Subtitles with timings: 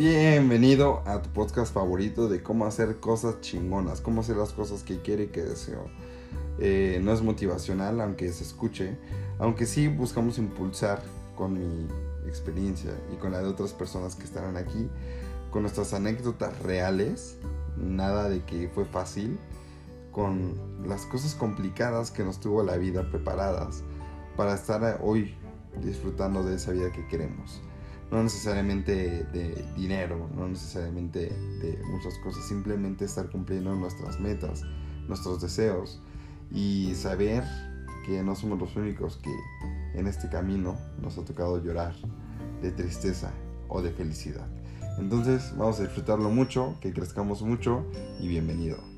[0.00, 5.02] Bienvenido a tu podcast favorito de cómo hacer cosas chingonas, cómo hacer las cosas que
[5.02, 5.90] quiero y que deseo.
[6.58, 8.96] Eh, no es motivacional, aunque se escuche,
[9.38, 11.02] aunque sí buscamos impulsar
[11.36, 11.86] con mi
[12.26, 14.88] experiencia y con la de otras personas que estarán aquí,
[15.50, 17.36] con nuestras anécdotas reales,
[17.76, 19.38] nada de que fue fácil,
[20.12, 20.54] con
[20.88, 23.82] las cosas complicadas que nos tuvo la vida preparadas
[24.34, 25.34] para estar hoy
[25.84, 27.60] disfrutando de esa vida que queremos.
[28.10, 34.62] No necesariamente de dinero, no necesariamente de muchas cosas, simplemente estar cumpliendo nuestras metas,
[35.06, 36.00] nuestros deseos
[36.50, 37.44] y saber
[38.04, 39.30] que no somos los únicos que
[39.98, 41.94] en este camino nos ha tocado llorar
[42.62, 43.30] de tristeza
[43.68, 44.46] o de felicidad.
[44.98, 47.84] Entonces vamos a disfrutarlo mucho, que crezcamos mucho
[48.20, 48.89] y bienvenido.